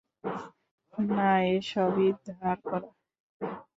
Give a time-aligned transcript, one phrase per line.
[1.09, 2.89] না, এ সবই ধার করা।